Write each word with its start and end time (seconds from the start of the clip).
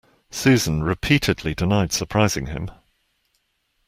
Susan 0.31 0.81
repeatedly 0.81 1.53
denied 1.53 1.93
surprising 1.93 2.47
him. 2.47 2.71